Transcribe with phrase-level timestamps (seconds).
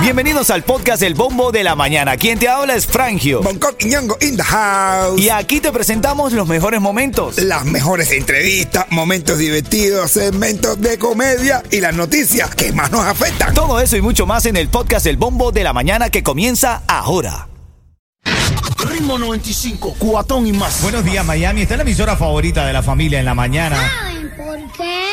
[0.00, 2.16] Bienvenidos al podcast El Bombo de la Mañana.
[2.16, 3.42] Quien te habla es Frangio.
[3.42, 5.20] Bangkok y Ñongo in the house.
[5.20, 7.38] Y aquí te presentamos los mejores momentos.
[7.38, 13.52] Las mejores entrevistas, momentos divertidos, segmentos de comedia y las noticias que más nos afectan.
[13.54, 16.82] Todo eso y mucho más en el podcast El Bombo de la Mañana que comienza
[16.86, 17.48] ahora.
[18.88, 20.82] Ritmo 95, cuatón y más.
[20.82, 21.62] Buenos días, Miami.
[21.62, 23.76] Esta es la emisora favorita de la familia en la mañana.
[23.76, 25.06] ¿Saben por qué?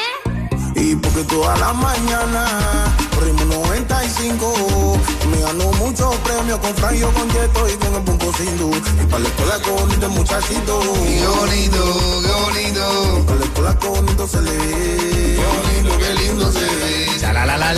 [0.75, 4.97] Y porque toda la mañana, ritmo 95,
[5.31, 8.71] me ganó muchos premios con Franjo, con Yeto y con el Punto Sindu.
[9.01, 10.79] Y para la escuela con este muchachito.
[10.79, 13.25] Bonito, qué bonito.
[13.25, 15.22] Para la escuela con bonito se le ve.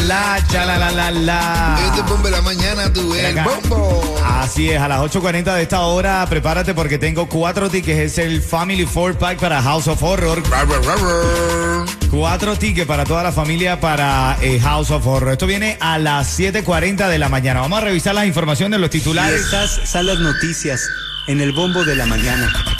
[0.08, 1.80] La la la, la la la.
[1.86, 4.16] Este bombo de la mañana, tú ves el bombo.
[4.26, 8.00] Así es, a las 8.40 de esta hora, prepárate porque tengo cuatro tickets.
[8.00, 10.42] Es el Family Four Pack para House of Horror.
[10.50, 11.86] Rar, rar, rar, rar.
[12.12, 15.34] Cuatro tickets para toda la familia para eh, House of Horror.
[15.34, 17.62] Esto viene a las 7.40 de la mañana.
[17.62, 19.42] Vamos a revisar las informaciones de los titulares.
[19.42, 20.88] Estas son las noticias
[21.28, 22.75] en el bombo de la mañana.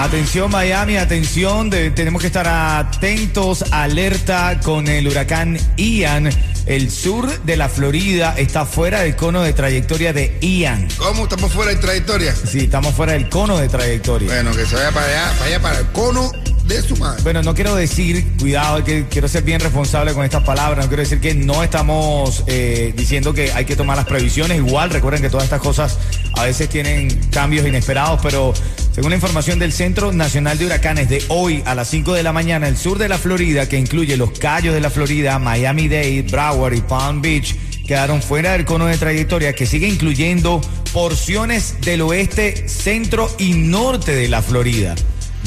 [0.00, 6.30] Atención Miami, atención, de- tenemos que estar atentos, alerta con el huracán Ian.
[6.66, 10.86] El sur de la Florida está fuera del cono de trayectoria de Ian.
[10.98, 12.32] ¿Cómo estamos fuera de trayectoria?
[12.36, 14.28] Sí, estamos fuera del cono de trayectoria.
[14.28, 16.30] Bueno, que se vaya para allá, para allá, para el cono
[16.68, 17.22] de su madre.
[17.22, 21.02] Bueno, no quiero decir, cuidado, que quiero ser bien responsable con estas palabras, no quiero
[21.02, 25.30] decir que no estamos eh, diciendo que hay que tomar las previsiones, igual recuerden que
[25.30, 25.98] todas estas cosas
[26.34, 28.52] a veces tienen cambios inesperados, pero
[28.92, 32.32] según la información del Centro Nacional de Huracanes de hoy a las 5 de la
[32.32, 36.74] mañana, el sur de la Florida, que incluye los Cayos de la Florida, Miami-Dade, Broward
[36.74, 40.60] y Palm Beach, quedaron fuera del cono de trayectoria que sigue incluyendo
[40.92, 44.94] porciones del oeste, centro y norte de la Florida.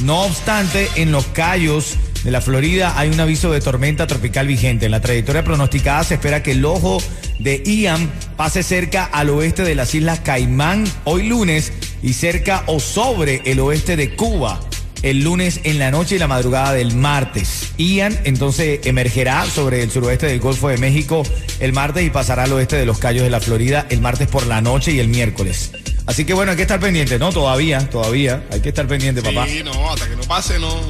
[0.03, 4.85] No obstante, en los Cayos de la Florida hay un aviso de tormenta tropical vigente.
[4.85, 6.99] En la trayectoria pronosticada se espera que el ojo
[7.39, 11.71] de Ian pase cerca al oeste de las Islas Caimán hoy lunes
[12.01, 14.59] y cerca o sobre el oeste de Cuba
[15.03, 17.73] el lunes en la noche y la madrugada del martes.
[17.77, 21.23] Ian entonces emergerá sobre el suroeste del Golfo de México
[21.59, 24.45] el martes y pasará al oeste de los Cayos de la Florida el martes por
[24.45, 25.71] la noche y el miércoles.
[26.07, 27.31] Así que bueno, hay que estar pendiente, ¿no?
[27.31, 28.43] Todavía, todavía.
[28.51, 29.45] Hay que estar pendiente, papá.
[29.47, 30.81] Sí, no, hasta que no pase, no.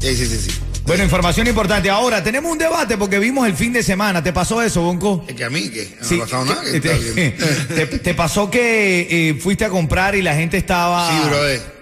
[0.00, 0.50] Sí, sí, sí, sí.
[0.86, 1.88] Bueno, información importante.
[1.90, 4.22] Ahora, tenemos un debate porque vimos el fin de semana.
[4.22, 5.24] ¿Te pasó eso, Bonco?
[5.28, 6.62] Es que a mí, que no Sí, ha pasado nada.
[6.62, 7.30] que te,
[7.86, 11.10] te- te pasó que eh, fuiste a comprar y la gente estaba...
[11.10, 11.80] Sí, brother.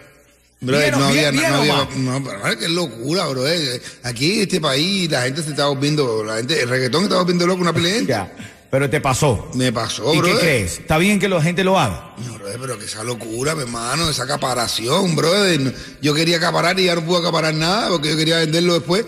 [0.60, 3.80] Brother, Bien o- no había no había, no, pero qué locura, brother.
[4.02, 7.46] Aquí en este país la gente se está volviendo, la gente, el reggaetón está volviendo
[7.46, 7.72] loco una.
[8.06, 8.30] Ya,
[8.70, 9.48] pero te pasó.
[9.54, 10.34] Me pasó, ¿Y brother.
[10.36, 10.78] qué crees?
[10.80, 12.14] ¿Está bien que la gente lo haga?
[12.26, 15.74] No, brother, pero que esa locura, mi hermano, esa acaparación, brother.
[16.02, 19.06] Yo quería acaparar y ya no pude acaparar nada porque yo quería venderlo después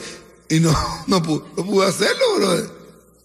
[0.49, 0.75] y no,
[1.07, 2.71] no, pude, no pude hacerlo, brother.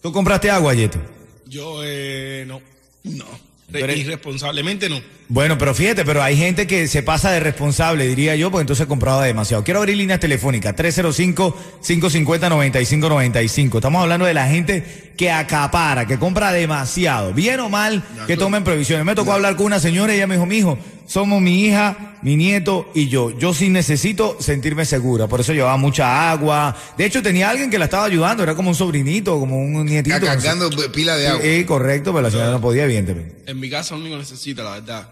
[0.02, 0.98] ¿Tú compraste agua, Yeto?
[1.46, 2.60] Yo, eh, no.
[3.04, 3.24] No.
[3.68, 5.00] Re- Pero- irresponsablemente no.
[5.28, 8.86] Bueno, pero fíjate, pero hay gente que se pasa de responsable, diría yo, porque entonces
[8.86, 9.64] compraba demasiado.
[9.64, 13.74] Quiero abrir líneas telefónicas, 305-550-9595.
[13.74, 17.32] Estamos hablando de la gente que acapara, que compra demasiado.
[17.32, 19.04] Bien o mal, que tomen previsiones.
[19.04, 22.18] Me tocó hablar con una señora y ella me dijo, mi hijo, somos mi hija,
[22.22, 23.36] mi nieto y yo.
[23.36, 25.26] Yo sí necesito sentirme segura.
[25.26, 26.76] Por eso llevaba mucha agua.
[26.96, 28.44] De hecho, tenía alguien que la estaba ayudando.
[28.44, 30.20] Era como un sobrinito, como un nietito.
[30.20, 30.32] no sé.
[30.32, 31.42] Cargando pila de agua.
[31.42, 33.34] Sí, correcto, pero la señora no podía, evidentemente.
[33.46, 35.08] En mi casa lo único que necesita, la verdad,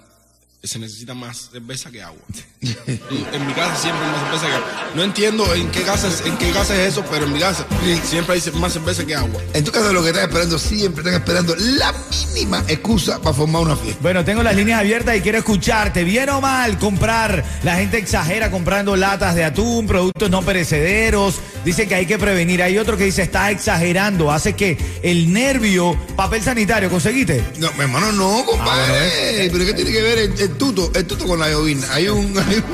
[0.64, 2.22] se necesita más cerveza que agua.
[2.62, 4.91] en mi casa siempre hay más cerveza que agua.
[4.94, 7.66] No entiendo en qué casa es, en qué casa es eso, pero en mi casa
[8.02, 9.41] siempre hay más cerveza que agua.
[9.52, 11.94] En tu caso lo que están esperando, siempre están esperando la
[12.34, 14.00] mínima excusa para formar una fiesta.
[14.00, 16.02] Bueno, tengo las líneas abiertas y quiero escucharte.
[16.04, 17.44] Bien o mal comprar.
[17.62, 21.41] La gente exagera comprando latas de atún, productos no perecederos.
[21.64, 22.62] Dice que hay que prevenir.
[22.62, 24.30] Hay otro que dice está exagerando.
[24.30, 27.42] Hace que el nervio, papel sanitario, ¿conseguiste?
[27.58, 29.50] No, mi hermano, no, compadre.
[29.50, 30.91] Pero ¿qué tiene que ver el, el tuto?
[30.94, 31.86] El tuto con la llovina.
[31.92, 32.64] Hay un, hay un,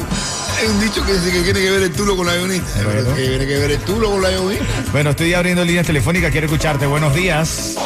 [0.59, 2.65] hay un dicho que dice que tiene que ver el tulo con la llovina.
[2.85, 3.15] Bueno.
[3.15, 4.67] Que tiene que ver el tulo con la llovina.
[4.93, 6.33] Bueno, estoy abriendo líneas telefónicas.
[6.33, 6.87] Quiero escucharte.
[6.87, 7.77] Buenos días.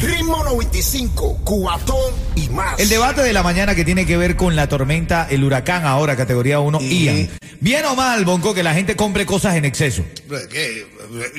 [0.00, 2.78] Ritmo 95, cuatón y más.
[2.78, 6.16] El debate de la mañana que tiene que ver con la tormenta, el huracán ahora,
[6.16, 7.28] categoría 1, Ian.
[7.60, 10.04] Bien o mal, Bonco, que la gente compre cosas en exceso.
[10.50, 10.86] ¿qué?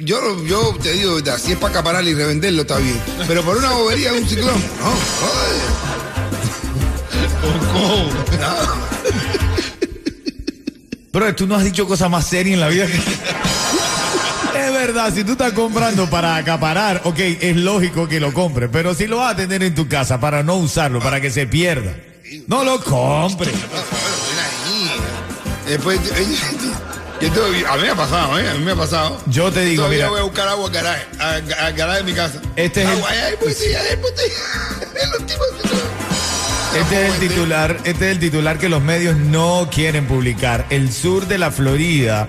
[0.04, 3.00] Yo, yo te digo, si es para acaparar y revenderlo, está bien.
[3.28, 4.86] Pero por una bobería, un ciclón, no,
[5.20, 6.02] joder.
[11.12, 12.94] Bro, tú no has dicho cosas más serias en la vida que...
[14.72, 18.94] Es verdad, si tú estás comprando para acaparar, ok, es lógico que lo compres, pero
[18.96, 21.94] si lo vas a tener en tu casa para no usarlo, para que se pierda,
[22.48, 23.54] no lo compres.
[25.68, 26.00] Después,
[27.20, 28.50] esto, a mí me ha pasado, ¿eh?
[28.50, 29.22] A mí me ha pasado.
[29.28, 30.10] Yo te digo, Todavía mira.
[30.10, 32.42] voy a buscar agua garaje, al al garaje de mi casa.
[32.56, 33.10] Este es el- agua,
[35.20, 35.44] último
[36.80, 40.66] Este es el titular, este es el titular que los medios no quieren publicar.
[40.70, 42.28] El sur de la Florida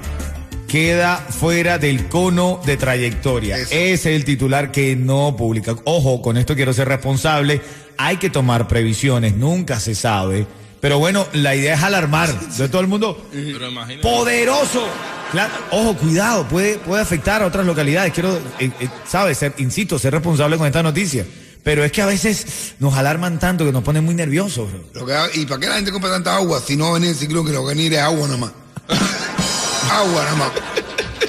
[0.72, 3.58] queda fuera del cono de trayectoria.
[3.58, 3.74] Eso.
[3.74, 5.76] Ese es el titular que no publica.
[5.84, 7.60] Ojo, con esto quiero ser responsable.
[7.98, 10.46] Hay que tomar previsiones, nunca se sabe.
[10.80, 12.30] Pero bueno, la idea es alarmar.
[12.56, 14.00] De todo el mundo Pero imagínate.
[14.02, 14.82] poderoso.
[15.30, 18.14] Claro, ojo, cuidado, puede, puede afectar a otras localidades.
[18.14, 21.26] Quiero, eh, eh, sabes, ser, insisto, ser responsable con esta noticia.
[21.62, 24.84] Pero es que a veces nos alarman tanto que nos ponen muy nerviosos, bro.
[24.94, 27.10] Lo que- ¿Y para qué la gente compra tanta agua si no va a venir
[27.10, 28.52] el ciclón que lo que va a venir es agua nada más?
[29.98, 30.50] agua nada más.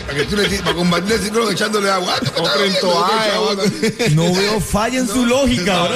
[0.05, 2.15] Para, que tú le, para combatir el ciclón echándole agua.
[2.37, 3.55] Ah.
[4.11, 5.87] No veo falla en su lógica,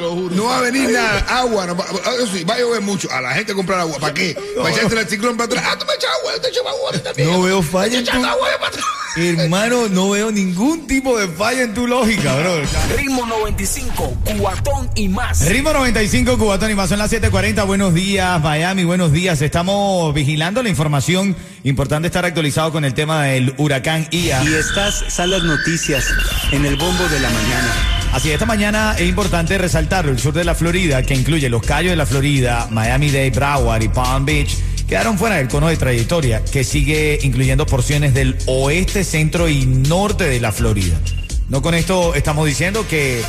[0.00, 0.34] lo juro.
[0.34, 1.66] No va a venir nada, agua.
[1.66, 3.10] No va, eso sí, va a llover mucho.
[3.10, 3.98] A la gente a comprar agua.
[3.98, 4.36] ¿Para qué?
[4.56, 5.64] Para echarse el ciclón para atrás.
[5.66, 7.30] Ah, tú me echas agua, yo te echo agua también.
[7.30, 8.10] No veo falla en tu...
[8.10, 8.84] agua para atrás.
[9.16, 12.56] Hermano, no veo ningún tipo de falla en tu lógica, bro.
[12.96, 15.46] Ritmo 95, cuatón y más.
[15.46, 16.88] Ritmo 95, Cubatón y más.
[16.88, 17.64] Son las 7:40.
[17.64, 18.82] Buenos días, Miami.
[18.82, 19.40] Buenos días.
[19.40, 21.36] Estamos vigilando la información.
[21.62, 24.42] Importante estar actualizado con el tema del huracán Ia.
[24.42, 26.06] Y estas son las noticias
[26.50, 27.72] en el bombo de la mañana.
[28.12, 30.10] Así, esta mañana es importante resaltarlo.
[30.10, 33.88] El sur de la Florida, que incluye los Cayos de la Florida, Miami-Dade, Broward y
[33.88, 34.56] Palm Beach,
[34.88, 40.24] quedaron fuera del cono de trayectoria, que sigue incluyendo porciones del oeste, centro y norte
[40.24, 40.98] de la Florida.
[41.48, 43.22] No con esto estamos diciendo que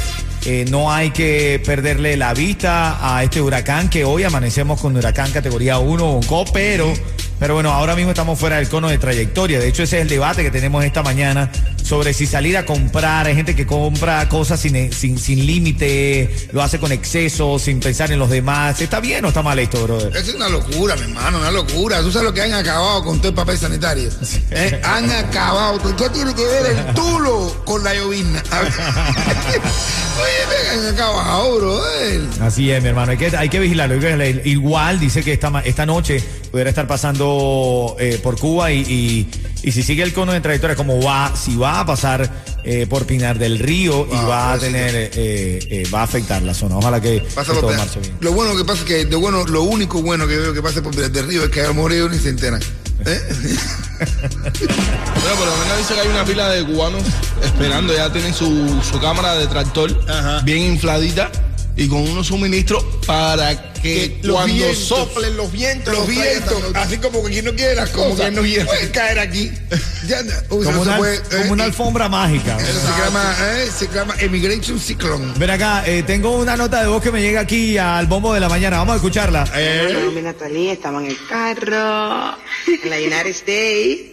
[0.46, 5.31] eh, no hay que perderle la vista a este huracán, que hoy amanecemos con huracán
[5.31, 6.94] categoría 1, Bonco, pero...
[7.38, 9.60] Pero bueno, ahora mismo estamos fuera del cono de trayectoria.
[9.60, 11.52] De hecho, ese es el debate que tenemos esta mañana
[11.85, 13.27] sobre si salir a comprar.
[13.27, 18.11] Hay gente que compra cosas sin, sin, sin límite, lo hace con exceso, sin pensar
[18.11, 18.81] en los demás.
[18.81, 20.15] ¿Está bien o está mal esto, brother?
[20.17, 22.01] Es una locura, mi hermano, una locura.
[22.01, 24.09] Tú sabes lo que han acabado con todo el papel sanitario.
[24.51, 24.81] ¿Eh?
[24.83, 25.79] Han acabado.
[25.95, 28.43] ¿Qué tiene que ver el tulo con la llovizna?
[28.49, 28.73] A ver.
[30.15, 32.21] Oye, han acabado, brother.
[32.41, 33.11] Así es, mi hermano.
[33.11, 33.95] Hay que, hay que vigilarlo.
[34.43, 39.29] Igual dice que esta, esta noche pudiera estar pasando eh, por Cuba y, y,
[39.67, 42.29] y si sigue el cono de trayectoria como va, si va a pasar
[42.63, 44.77] eh, por Pinar del Río y Ah, va a pobrecito.
[44.77, 45.09] tener, eh,
[45.69, 46.77] eh, va a afectar la zona.
[46.77, 48.15] Ojalá que, que todo marche bien.
[48.19, 50.81] Lo bueno que pasa es que de bueno, lo único bueno que veo que pasa
[50.81, 52.62] por Pinar del Río es que a lo mejor ellos ni se enteran.
[53.06, 53.19] ¿Eh?
[54.00, 57.03] Bueno, por lo menos dice que hay una pila de cubanos
[57.44, 60.41] esperando, ya tienen su, su cámara de tractor Ajá.
[60.41, 61.31] bien infladita
[61.77, 66.63] y con unos suministros para que, Que los cuando vientos, soplen los vientos, Los vientos,
[66.75, 68.65] así como que quien no quiere las Como cosas, quien no quiere.
[68.65, 69.51] puede caer aquí.
[70.07, 72.57] Ya, uy, Como una, puede, como eh, una alfombra mágica.
[72.57, 75.33] Eso se llama, eh, se llama Emigration Cyclone.
[75.37, 78.39] Ven acá, eh, tengo una nota de voz que me llega aquí al bombo de
[78.39, 78.77] la mañana.
[78.77, 79.43] Vamos a escucharla.
[79.53, 82.37] Hola, mi Natalie, estamos en el carro,
[82.67, 84.09] en la United States.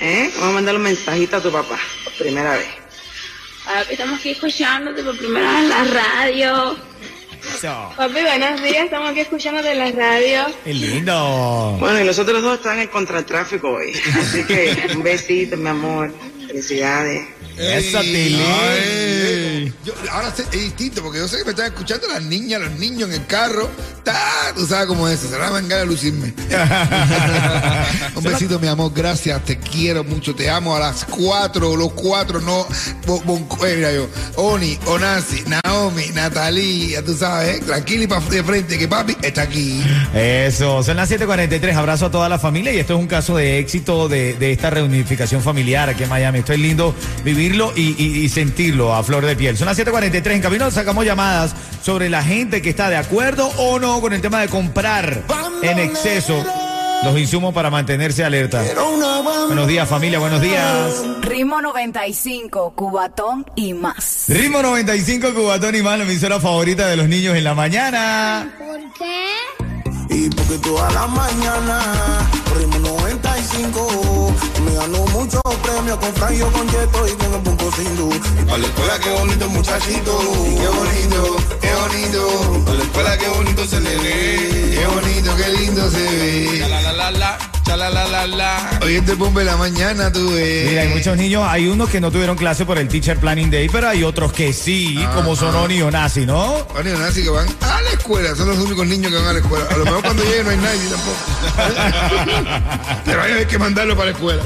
[0.00, 0.30] ¿Eh?
[0.34, 2.66] Vamos a mandar un mensajito a tu papá, por primera vez.
[3.64, 6.76] Papi, estamos aquí escuchándote por primera vez en la radio.
[7.60, 10.46] Papi, buenos días, estamos aquí escuchándote en la radio.
[10.64, 11.76] Qué lindo.
[11.78, 13.92] Bueno, y los otros dos están en contratráfico hoy.
[14.18, 16.12] Así que un besito, mi amor.
[16.46, 17.28] Felicidades.
[17.58, 22.60] Esa Ey, Yo- ahora es distinto, porque yo sé que me están escuchando las niñas,
[22.60, 23.68] los niños en el carro.
[24.04, 24.18] Ta,
[24.56, 26.32] tú sabes cómo es eso, se la van a lucirme.
[28.16, 32.40] Un besito, mi amor, gracias, te quiero mucho, te amo a las cuatro, los cuatro,
[32.40, 32.66] no,
[33.06, 38.06] bon- bon- eh, mira yo, Oni, Onasi, Naomi, Natalie, ya tú sabes, eh, tranquila y
[38.06, 39.82] para de frente, que papi está aquí.
[40.14, 41.74] Eso, son las 7:43.
[41.76, 44.70] Abrazo a toda la familia y esto es un caso de éxito de, de esta
[44.70, 46.40] reunificación familiar aquí en Miami.
[46.40, 46.94] Esto es lindo
[47.24, 49.51] vivirlo y, y- y sentirlo a flor de piel.
[49.56, 50.36] Son las 7:43.
[50.36, 54.20] En camino sacamos llamadas sobre la gente que está de acuerdo o no con el
[54.20, 55.22] tema de comprar
[55.62, 56.44] en exceso
[57.04, 58.62] los insumos para mantenerse alerta.
[59.46, 60.18] Buenos días, familia.
[60.18, 61.02] Buenos días.
[61.22, 64.24] Ritmo 95, Cubatón y más.
[64.28, 68.52] Ritmo 95, Cubatón y más, la emisora favorita de los niños en la mañana.
[70.08, 71.80] Y porque toda la mañana
[72.56, 73.11] Ritmo 95
[73.42, 78.58] Me ganó muchos premios con Franjo, con Yeto y con el Punto Sindu Y para
[78.58, 80.20] la escuela qué bonito muchachito.
[80.46, 84.78] Y qué bonito, qué bonito, Para la escuela qué bonito se le ve.
[84.78, 86.58] Qué bonito, qué lindo se ve.
[86.68, 87.51] La, la, la, la.
[87.64, 88.80] Chala la la la.
[88.82, 90.66] Hoy bombo de la mañana tuve.
[90.68, 93.68] Mira, hay muchos niños, hay unos que no tuvieron clase por el Teacher Planning Day,
[93.68, 96.66] pero hay otros que sí, como son Oni o Nasi, ¿no?
[96.76, 99.32] Oni o Nasi que van a la escuela, son los únicos niños que van a
[99.32, 99.64] la escuela.
[99.70, 101.18] A lo mejor cuando lleguen no hay nadie tampoco.
[103.04, 104.42] pero hay que mandarlo para la escuela.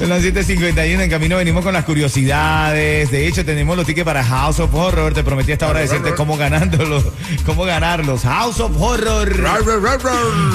[0.00, 3.10] En las 7.51 en camino venimos con las curiosidades.
[3.10, 5.14] De hecho, tenemos los tickets para House of Horror.
[5.14, 7.04] Te prometí hasta ahora decirte cómo ganándolos,
[7.46, 8.22] cómo ganarlos.
[8.22, 9.32] House of Horror.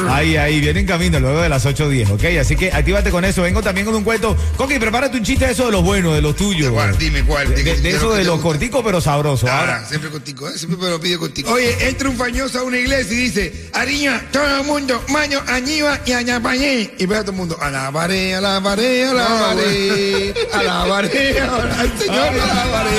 [0.10, 2.40] Ahí, ahí, viene en camino luego de las 8.10, ¿ok?
[2.40, 3.42] Así que actívate con eso.
[3.42, 4.36] Vengo también con un cuento.
[4.58, 6.72] Coqui, prepárate un chiste de eso de los buenos, de los tuyos.
[6.72, 6.98] ¿Cuál?
[6.98, 7.54] Dime cuál.
[7.54, 9.50] De, de eso de los corticos pero sabrosos.
[9.50, 9.86] Ah, Ahora.
[9.86, 10.58] siempre cortico, ¿eh?
[10.58, 11.52] siempre me lo pide cortico.
[11.52, 16.00] Oye, entra un fañoso a una iglesia y dice, Ariña, todo el mundo, maño, añiva
[16.06, 16.92] y añapañé.
[16.98, 22.90] Y ve a todo el mundo, alabaré, alabaré, alabaré, alabaré, al Señor, alabaré.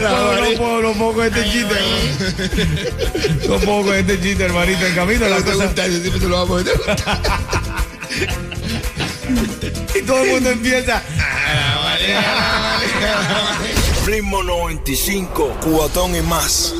[0.00, 1.74] No, no puedo, no puedo con este chiste.
[3.48, 4.86] No puedo con este chiste, hermanito.
[4.86, 5.64] En camino la te cosa...
[5.66, 6.80] gusta, yo siempre te lo vamos a meter.
[9.94, 11.02] Y todo el mundo empieza...
[14.06, 16.74] Ritmo 95, cubatón y más.